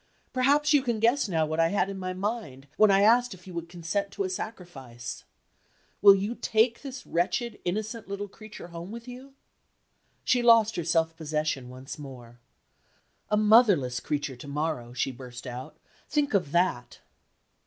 [0.33, 3.45] "Perhaps you can guess now what I had in my mind, when I asked if
[3.45, 5.25] you would consent to a sacrifice?
[6.01, 9.35] Will you take this wretched innocent little creature home with you?"
[10.23, 12.39] She lost her self possession once more.
[13.29, 15.77] "A motherless creature to morrow," she burst out.
[16.09, 17.01] "Think of that."